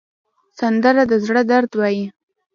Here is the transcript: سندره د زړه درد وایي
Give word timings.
سندره 0.59 1.03
د 1.11 1.13
زړه 1.25 1.41
درد 1.51 1.71
وایي 1.79 2.05